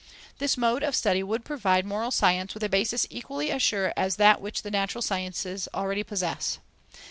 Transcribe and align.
This 0.39 0.57
mode 0.57 0.81
of 0.81 0.95
study 0.95 1.21
would 1.21 1.45
provide 1.45 1.85
moral 1.85 2.09
science 2.09 2.55
with 2.55 2.63
a 2.63 2.69
basis 2.69 3.05
equally 3.11 3.51
as 3.51 3.61
sure 3.61 3.93
as 3.95 4.15
that 4.15 4.41
which 4.41 4.63
the 4.63 4.71
natural 4.71 5.03
sciences 5.03 5.69
already 5.75 6.01
possess. 6.01 6.57